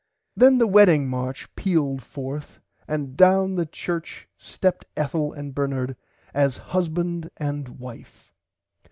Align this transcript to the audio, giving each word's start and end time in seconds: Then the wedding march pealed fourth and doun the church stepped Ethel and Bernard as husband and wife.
Then 0.35 0.57
the 0.57 0.65
wedding 0.65 1.07
march 1.07 1.47
pealed 1.55 2.01
fourth 2.01 2.59
and 2.87 3.15
doun 3.15 3.53
the 3.53 3.67
church 3.67 4.27
stepped 4.35 4.85
Ethel 4.97 5.31
and 5.31 5.53
Bernard 5.53 5.95
as 6.33 6.57
husband 6.73 7.29
and 7.37 7.77
wife. 7.79 8.33